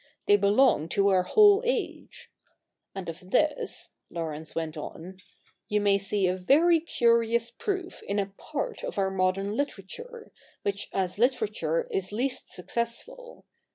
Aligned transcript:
They 0.25 0.35
belong 0.35 0.89
to 0.97 1.09
our 1.09 1.21
whole 1.21 1.61
age. 1.63 2.31
And 2.95 3.07
of 3.07 3.29
this,' 3.29 3.89
Laurence 4.09 4.55
went 4.55 4.75
on, 4.75 5.19
'you 5.69 5.79
may 5.79 5.99
see 5.99 6.25
a 6.25 6.35
very 6.35 6.79
curious 6.79 7.51
proof 7.51 8.01
in 8.07 8.17
a 8.17 8.33
part 8.35 8.83
of 8.83 8.97
our 8.97 9.11
modern 9.11 9.55
literature, 9.55 10.31
which 10.63 10.89
as 10.91 11.19
literature 11.19 11.87
is 11.91 12.11
least 12.11 12.49
successful. 12.49 13.45